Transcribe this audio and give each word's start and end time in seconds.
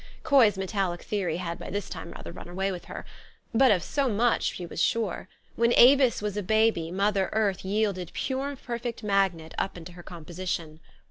Coy's 0.23 0.57
metallic 0.57 1.03
theory 1.03 1.37
had 1.37 1.59
by 1.59 1.69
this 1.69 1.87
time 1.87 2.09
rather 2.13 2.31
run 2.31 2.47
away 2.47 2.71
with 2.71 2.85
her. 2.85 3.05
But 3.53 3.69
of 3.71 3.83
so 3.83 4.09
much 4.09 4.41
she 4.55 4.65
was 4.65 4.81
sure: 4.81 5.29
when 5.55 5.75
Avis 5.77 6.23
was 6.23 6.35
a 6.35 6.41
baby, 6.41 6.89
mother 6.89 7.29
earth 7.33 7.61
3delded 7.61 8.11
pure 8.13 8.55
perfect 8.55 9.03
magnet 9.03 9.53
up 9.59 9.77
into 9.77 9.91
her 9.91 10.01
composition. 10.01 10.79